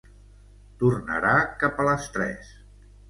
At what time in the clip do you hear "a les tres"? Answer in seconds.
1.79-2.51